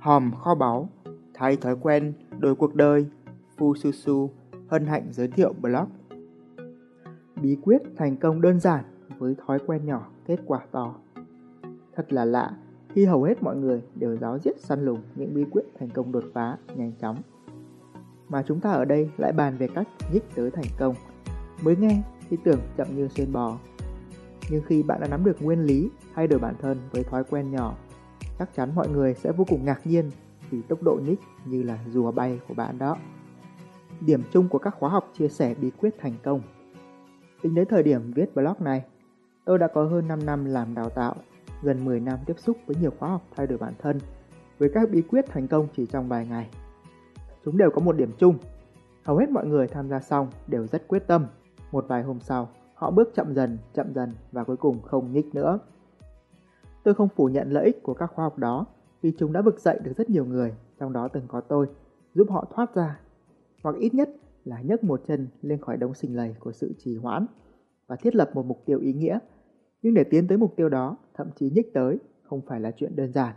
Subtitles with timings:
[0.00, 0.88] Hòm kho báu,
[1.34, 3.06] thay thói quen, đổi cuộc đời,
[3.56, 4.30] Phu Su Su
[4.68, 5.88] hân hạnh giới thiệu blog.
[7.42, 8.84] Bí quyết thành công đơn giản
[9.18, 10.94] với thói quen nhỏ kết quả to.
[11.96, 12.56] Thật là lạ
[12.88, 16.12] khi hầu hết mọi người đều giáo diết săn lùng những bí quyết thành công
[16.12, 17.16] đột phá nhanh chóng.
[18.28, 20.94] Mà chúng ta ở đây lại bàn về cách nhích tới thành công.
[21.62, 23.58] Mới nghe thì tưởng chậm như xuyên bò.
[24.50, 27.50] Nhưng khi bạn đã nắm được nguyên lý thay đổi bản thân với thói quen
[27.50, 27.74] nhỏ,
[28.40, 30.10] chắc chắn mọi người sẽ vô cùng ngạc nhiên
[30.50, 32.96] vì tốc độ nhích như là rùa bay của bạn đó.
[34.00, 36.40] Điểm chung của các khóa học chia sẻ bí quyết thành công.
[37.42, 38.84] Tính đến thời điểm viết blog này,
[39.44, 41.14] tôi đã có hơn 5 năm làm đào tạo,
[41.62, 43.98] gần 10 năm tiếp xúc với nhiều khóa học thay đổi bản thân,
[44.58, 46.48] với các bí quyết thành công chỉ trong vài ngày.
[47.44, 48.38] Chúng đều có một điểm chung,
[49.02, 51.26] hầu hết mọi người tham gia xong đều rất quyết tâm.
[51.72, 55.34] Một vài hôm sau, họ bước chậm dần, chậm dần và cuối cùng không nhích
[55.34, 55.58] nữa.
[56.82, 58.66] Tôi không phủ nhận lợi ích của các khoa học đó
[59.02, 61.66] vì chúng đã vực dậy được rất nhiều người, trong đó từng có tôi,
[62.14, 63.00] giúp họ thoát ra,
[63.62, 64.10] hoặc ít nhất
[64.44, 67.26] là nhấc một chân lên khỏi đống sình lầy của sự trì hoãn
[67.86, 69.18] và thiết lập một mục tiêu ý nghĩa.
[69.82, 72.96] Nhưng để tiến tới mục tiêu đó, thậm chí nhích tới, không phải là chuyện
[72.96, 73.34] đơn giản.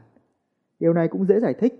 [0.80, 1.76] Điều này cũng dễ giải thích.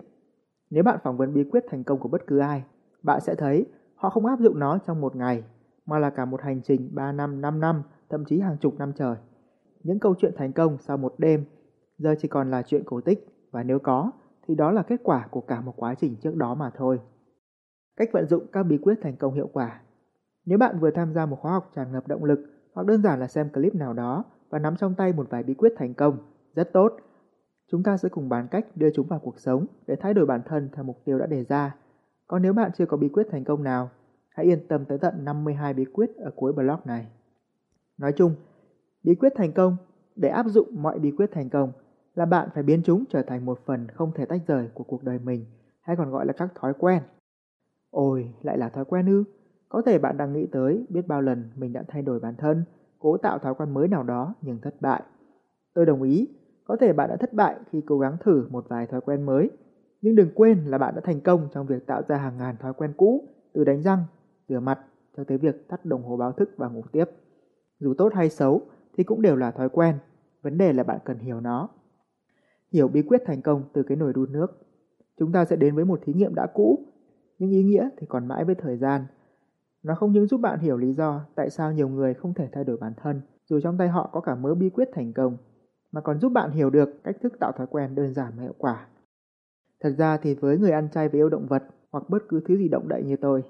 [0.70, 2.64] Nếu bạn phỏng vấn bí quyết thành công của bất cứ ai,
[3.02, 5.42] bạn sẽ thấy họ không áp dụng nó trong một ngày,
[5.86, 8.92] mà là cả một hành trình 3 năm, 5 năm, thậm chí hàng chục năm
[8.96, 9.16] trời.
[9.82, 11.44] Những câu chuyện thành công sau một đêm
[12.04, 14.10] giờ chỉ còn là chuyện cổ tích và nếu có
[14.46, 17.00] thì đó là kết quả của cả một quá trình trước đó mà thôi.
[17.96, 19.80] Cách vận dụng các bí quyết thành công hiệu quả.
[20.46, 22.40] Nếu bạn vừa tham gia một khóa học tràn ngập động lực
[22.74, 25.54] hoặc đơn giản là xem clip nào đó và nắm trong tay một vài bí
[25.54, 26.18] quyết thành công,
[26.54, 26.96] rất tốt.
[27.70, 30.40] Chúng ta sẽ cùng bàn cách đưa chúng vào cuộc sống để thay đổi bản
[30.46, 31.76] thân theo mục tiêu đã đề ra.
[32.26, 33.90] Còn nếu bạn chưa có bí quyết thành công nào,
[34.28, 37.06] hãy yên tâm tới tận 52 bí quyết ở cuối blog này.
[37.98, 38.34] Nói chung,
[39.02, 39.76] bí quyết thành công
[40.16, 41.72] để áp dụng mọi bí quyết thành công
[42.14, 45.02] là bạn phải biến chúng trở thành một phần không thể tách rời của cuộc
[45.02, 45.44] đời mình,
[45.80, 47.02] hay còn gọi là các thói quen.
[47.90, 49.24] Ôi, lại là thói quen ư?
[49.68, 52.64] Có thể bạn đang nghĩ tới biết bao lần mình đã thay đổi bản thân,
[52.98, 55.02] cố tạo thói quen mới nào đó nhưng thất bại.
[55.74, 56.28] Tôi đồng ý,
[56.64, 59.50] có thể bạn đã thất bại khi cố gắng thử một vài thói quen mới,
[60.00, 62.72] nhưng đừng quên là bạn đã thành công trong việc tạo ra hàng ngàn thói
[62.74, 64.04] quen cũ, từ đánh răng,
[64.48, 64.78] rửa mặt
[65.16, 67.04] cho tới việc tắt đồng hồ báo thức và ngủ tiếp.
[67.80, 68.62] Dù tốt hay xấu
[68.96, 69.94] thì cũng đều là thói quen,
[70.42, 71.68] vấn đề là bạn cần hiểu nó
[72.74, 74.46] hiểu bí quyết thành công từ cái nồi đun nước.
[75.18, 76.78] Chúng ta sẽ đến với một thí nghiệm đã cũ,
[77.38, 79.06] nhưng ý nghĩa thì còn mãi với thời gian.
[79.82, 82.64] Nó không những giúp bạn hiểu lý do tại sao nhiều người không thể thay
[82.64, 85.36] đổi bản thân, dù trong tay họ có cả mớ bí quyết thành công,
[85.92, 88.54] mà còn giúp bạn hiểu được cách thức tạo thói quen đơn giản và hiệu
[88.58, 88.86] quả.
[89.80, 91.62] Thật ra thì với người ăn chay và yêu động vật
[91.92, 93.42] hoặc bất cứ thứ gì động đậy như tôi,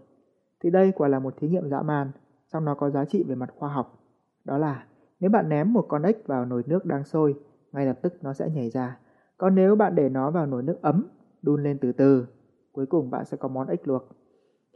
[0.62, 2.10] thì đây quả là một thí nghiệm dã man,
[2.52, 4.00] song nó có giá trị về mặt khoa học.
[4.44, 4.86] Đó là
[5.20, 7.34] nếu bạn ném một con ếch vào nồi nước đang sôi,
[7.72, 8.98] ngay lập tức nó sẽ nhảy ra.
[9.38, 11.06] Còn nếu bạn để nó vào nồi nước ấm,
[11.42, 12.26] đun lên từ từ,
[12.72, 14.02] cuối cùng bạn sẽ có món ếch luộc.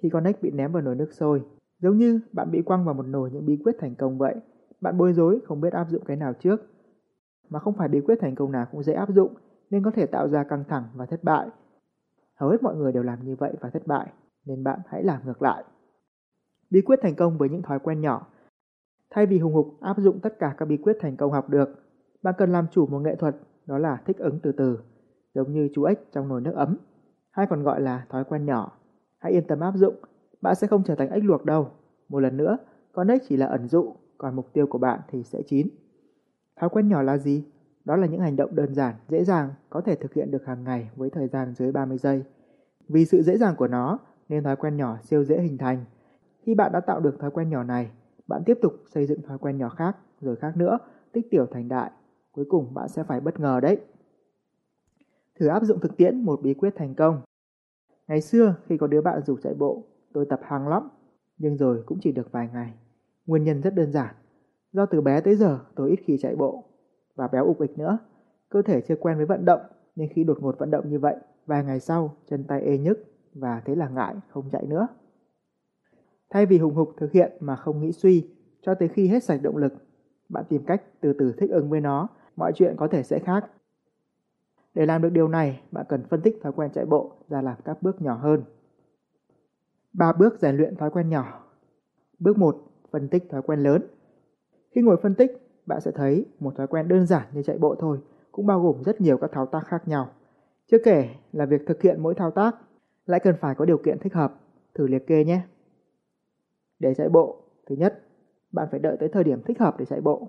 [0.03, 1.43] Khi con ếch bị ném vào nồi nước sôi,
[1.79, 4.35] giống như bạn bị quăng vào một nồi những bí quyết thành công vậy,
[4.81, 6.61] bạn bối rối không biết áp dụng cái nào trước.
[7.49, 9.35] Mà không phải bí quyết thành công nào cũng dễ áp dụng,
[9.71, 11.49] nên có thể tạo ra căng thẳng và thất bại.
[12.35, 14.13] Hầu hết mọi người đều làm như vậy và thất bại,
[14.47, 15.65] nên bạn hãy làm ngược lại.
[16.71, 18.27] Bí quyết thành công với những thói quen nhỏ.
[19.11, 21.69] Thay vì hùng hục áp dụng tất cả các bí quyết thành công học được,
[22.23, 23.37] bạn cần làm chủ một nghệ thuật
[23.69, 24.79] đó là thích ứng từ từ,
[25.35, 26.77] giống như chú ếch trong nồi nước ấm,
[27.31, 28.73] hay còn gọi là thói quen nhỏ.
[29.19, 29.95] Hãy yên tâm áp dụng,
[30.43, 31.71] bạn sẽ không trở thành ếch luộc đâu.
[32.09, 32.59] Một lần nữa,
[32.93, 35.69] con ếch chỉ là ẩn dụ, còn mục tiêu của bạn thì sẽ chín.
[36.61, 37.45] Thói quen nhỏ là gì?
[37.85, 40.65] Đó là những hành động đơn giản, dễ dàng, có thể thực hiện được hàng
[40.65, 42.25] ngày với thời gian dưới 30 giây.
[42.89, 43.99] Vì sự dễ dàng của nó,
[44.29, 45.85] nên thói quen nhỏ siêu dễ hình thành.
[46.43, 47.91] Khi bạn đã tạo được thói quen nhỏ này,
[48.27, 50.79] bạn tiếp tục xây dựng thói quen nhỏ khác, rồi khác nữa,
[51.13, 51.91] tích tiểu thành đại,
[52.39, 53.79] cuối cùng bạn sẽ phải bất ngờ đấy.
[55.41, 57.21] Thử áp dụng thực tiễn một bí quyết thành công.
[58.09, 59.83] Ngày xưa khi có đứa bạn rủ chạy bộ,
[60.13, 60.89] tôi tập hàng lắm,
[61.39, 62.75] nhưng rồi cũng chỉ được vài ngày.
[63.27, 64.15] Nguyên nhân rất đơn giản,
[64.73, 66.65] do từ bé tới giờ tôi ít khi chạy bộ
[67.15, 67.99] và béo ục ịch nữa.
[68.49, 69.61] Cơ thể chưa quen với vận động
[69.97, 71.17] nên khi đột ngột vận động như vậy,
[71.47, 72.99] vài ngày sau chân tay ê nhức
[73.35, 74.89] và thế là ngại không chạy nữa.
[76.31, 78.31] Thay vì hùng hục thực hiện mà không nghĩ suy,
[78.63, 79.73] cho tới khi hết sạch động lực,
[80.29, 82.09] bạn tìm cách từ từ thích ứng với nó
[82.39, 83.51] mọi chuyện có thể sẽ khác.
[84.75, 87.57] Để làm được điều này, bạn cần phân tích thói quen chạy bộ ra làm
[87.65, 88.43] các bước nhỏ hơn.
[89.93, 91.45] 3 bước rèn luyện thói quen nhỏ.
[92.19, 92.57] Bước 1,
[92.91, 93.83] phân tích thói quen lớn.
[94.71, 95.31] Khi ngồi phân tích,
[95.67, 97.99] bạn sẽ thấy một thói quen đơn giản như chạy bộ thôi,
[98.33, 100.09] cũng bao gồm rất nhiều các thao tác khác nhau.
[100.67, 102.57] Chưa kể là việc thực hiện mỗi thao tác
[103.07, 104.35] lại cần phải có điều kiện thích hợp.
[104.75, 105.41] Thử liệt kê nhé.
[106.79, 108.03] Để chạy bộ, thứ nhất,
[108.53, 110.29] bạn phải đợi tới thời điểm thích hợp để chạy bộ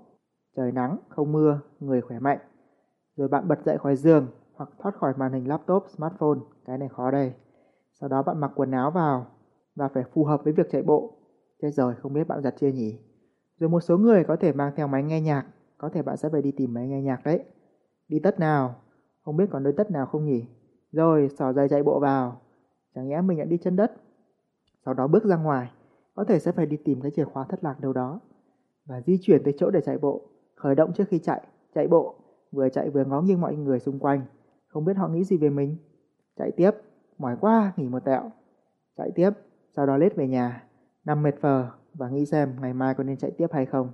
[0.56, 2.38] trời nắng, không mưa, người khỏe mạnh.
[3.16, 6.88] Rồi bạn bật dậy khỏi giường hoặc thoát khỏi màn hình laptop, smartphone, cái này
[6.88, 7.32] khó đây.
[8.00, 9.26] Sau đó bạn mặc quần áo vào
[9.74, 11.16] và phải phù hợp với việc chạy bộ.
[11.62, 12.98] thế rồi, không biết bạn giặt chưa nhỉ?
[13.58, 15.46] Rồi một số người có thể mang theo máy nghe nhạc,
[15.78, 17.44] có thể bạn sẽ phải đi tìm máy nghe nhạc đấy.
[18.08, 18.74] Đi tất nào?
[19.24, 20.46] Không biết còn đôi tất nào không nhỉ?
[20.92, 22.40] Rồi, xỏ giày chạy bộ vào.
[22.94, 23.92] Chẳng nhẽ mình lại đi chân đất.
[24.84, 25.70] Sau đó bước ra ngoài,
[26.14, 28.20] có thể sẽ phải đi tìm cái chìa khóa thất lạc đâu đó.
[28.86, 30.29] Và di chuyển tới chỗ để chạy bộ,
[30.60, 31.42] khởi động trước khi chạy,
[31.74, 32.14] chạy bộ,
[32.52, 34.22] vừa chạy vừa ngó nghiêng mọi người xung quanh,
[34.68, 35.76] không biết họ nghĩ gì về mình.
[36.36, 36.70] Chạy tiếp,
[37.18, 38.30] mỏi quá, nghỉ một tẹo.
[38.96, 39.30] Chạy tiếp,
[39.76, 40.64] sau đó lết về nhà,
[41.04, 43.92] nằm mệt phờ và nghĩ xem ngày mai có nên chạy tiếp hay không.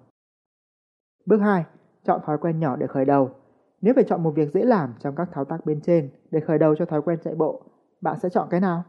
[1.26, 1.64] Bước 2.
[2.04, 3.30] Chọn thói quen nhỏ để khởi đầu.
[3.80, 6.58] Nếu phải chọn một việc dễ làm trong các thao tác bên trên để khởi
[6.58, 7.62] đầu cho thói quen chạy bộ,
[8.00, 8.82] bạn sẽ chọn cái nào?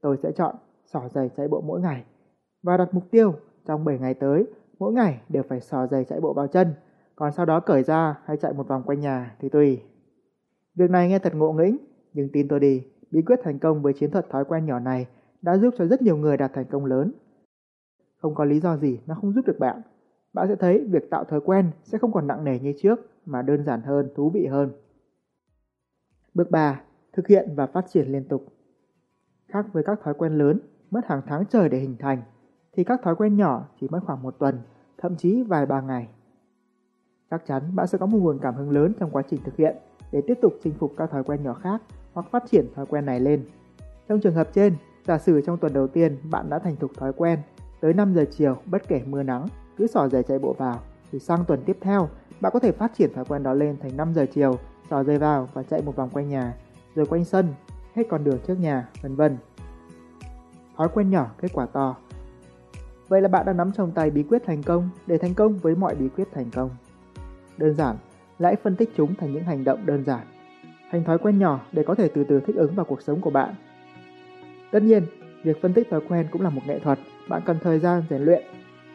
[0.00, 0.54] Tôi sẽ chọn
[0.86, 2.04] sỏ giày chạy bộ mỗi ngày
[2.62, 3.34] và đặt mục tiêu
[3.66, 4.46] trong 7 ngày tới,
[4.78, 6.74] mỗi ngày đều phải sỏ giày chạy bộ vào chân,
[7.16, 9.82] còn sau đó cởi ra hay chạy một vòng quanh nhà thì tùy.
[10.74, 11.76] Việc này nghe thật ngộ nghĩnh,
[12.12, 15.06] nhưng tin tôi đi, bí quyết thành công với chiến thuật thói quen nhỏ này
[15.42, 17.12] đã giúp cho rất nhiều người đạt thành công lớn.
[18.16, 19.82] Không có lý do gì nó không giúp được bạn.
[20.32, 23.42] Bạn sẽ thấy việc tạo thói quen sẽ không còn nặng nề như trước mà
[23.42, 24.72] đơn giản hơn, thú vị hơn.
[26.34, 26.80] Bước 3.
[27.12, 28.46] Thực hiện và phát triển liên tục.
[29.48, 30.60] Khác với các thói quen lớn
[30.90, 32.22] mất hàng tháng trời để hình thành,
[32.78, 34.60] thì các thói quen nhỏ chỉ mất khoảng một tuần,
[34.98, 36.08] thậm chí vài ba ngày.
[37.30, 39.76] Chắc chắn bạn sẽ có một nguồn cảm hứng lớn trong quá trình thực hiện
[40.12, 41.82] để tiếp tục chinh phục các thói quen nhỏ khác
[42.12, 43.44] hoặc phát triển thói quen này lên.
[44.08, 44.76] Trong trường hợp trên,
[45.06, 47.38] giả sử trong tuần đầu tiên bạn đã thành thục thói quen,
[47.80, 49.46] tới 5 giờ chiều bất kể mưa nắng,
[49.76, 50.80] cứ sỏ giày chạy bộ vào,
[51.12, 52.08] thì sang tuần tiếp theo,
[52.40, 54.58] bạn có thể phát triển thói quen đó lên thành 5 giờ chiều,
[54.90, 56.54] sỏ giày vào và chạy một vòng quanh nhà,
[56.94, 57.46] rồi quanh sân,
[57.94, 59.36] hết con đường trước nhà, vân vân.
[60.76, 61.96] Thói quen nhỏ, kết quả to.
[63.08, 65.74] Vậy là bạn đã nắm trong tay bí quyết thành công để thành công với
[65.74, 66.70] mọi bí quyết thành công.
[67.56, 67.96] Đơn giản,
[68.40, 70.26] hãy phân tích chúng thành những hành động đơn giản,
[70.90, 73.30] thành thói quen nhỏ để có thể từ từ thích ứng vào cuộc sống của
[73.30, 73.54] bạn.
[74.70, 75.02] Tất nhiên,
[75.42, 78.22] việc phân tích thói quen cũng là một nghệ thuật, bạn cần thời gian rèn
[78.22, 78.42] luyện.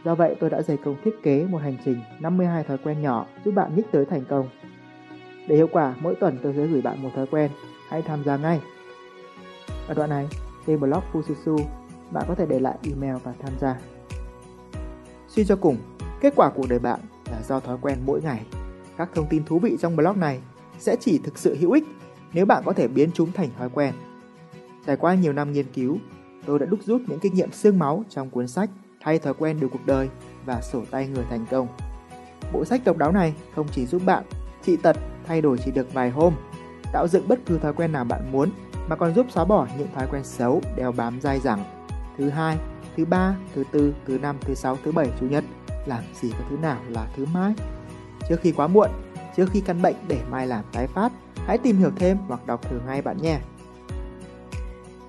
[0.05, 3.25] Do vậy tôi đã dày công thiết kế một hành trình 52 thói quen nhỏ
[3.45, 4.49] giúp bạn nhích tới thành công.
[5.47, 7.51] Để hiệu quả, mỗi tuần tôi sẽ gửi bạn một thói quen,
[7.89, 8.61] hãy tham gia ngay.
[9.87, 10.27] Ở đoạn này,
[10.67, 11.57] trên blog Fususu,
[12.11, 13.75] bạn có thể để lại email và tham gia.
[15.35, 15.77] Suy cho cùng,
[16.21, 16.99] kết quả cuộc đời bạn
[17.31, 18.45] là do thói quen mỗi ngày.
[18.97, 20.39] Các thông tin thú vị trong blog này
[20.79, 21.83] sẽ chỉ thực sự hữu ích
[22.33, 23.93] nếu bạn có thể biến chúng thành thói quen.
[24.85, 25.97] Trải qua nhiều năm nghiên cứu,
[26.45, 28.69] tôi đã đúc rút những kinh nghiệm xương máu trong cuốn sách
[29.03, 30.09] Thay thói quen được cuộc đời
[30.45, 31.67] và sổ tay người thành công.
[32.53, 34.23] Bộ sách độc đáo này không chỉ giúp bạn
[34.63, 34.97] trị tật
[35.27, 36.33] thay đổi chỉ được vài hôm,
[36.93, 38.49] tạo dựng bất cứ thói quen nào bạn muốn
[38.87, 41.63] mà còn giúp xóa bỏ những thói quen xấu đeo bám dai dẳng.
[42.17, 42.57] Thứ hai,
[42.97, 45.43] thứ ba, thứ tư, thứ năm, thứ sáu, thứ bảy, chủ nhật,
[45.85, 47.53] làm gì có thứ nào là thứ mai.
[48.29, 48.89] Trước khi quá muộn,
[49.35, 52.61] trước khi căn bệnh để mai làm tái phát, hãy tìm hiểu thêm hoặc đọc
[52.69, 53.39] thử ngay bạn nhé.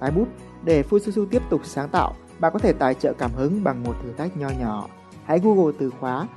[0.00, 0.28] Tái bút
[0.64, 3.94] để Fususu tiếp tục sáng tạo, bạn có thể tài trợ cảm hứng bằng một
[4.02, 4.88] thử thách nho nhỏ.
[5.24, 6.28] Hãy Google từ khóa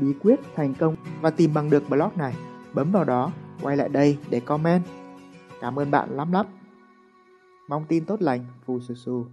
[0.00, 2.34] bí quyết thành công và tìm bằng được blog này.
[2.72, 3.32] Bấm vào đó,
[3.62, 4.82] quay lại đây để comment.
[5.60, 6.46] Cảm ơn bạn lắm lắm.
[7.68, 9.24] Mong tin tốt lành, Fususu.